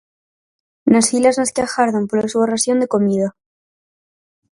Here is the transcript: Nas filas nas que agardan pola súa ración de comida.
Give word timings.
Nas 0.91 1.05
filas 1.11 1.37
nas 1.39 1.53
que 1.55 1.61
agardan 1.63 2.07
pola 2.09 2.31
súa 2.33 2.49
ración 2.53 2.77
de 2.79 2.91
comida. 2.93 3.29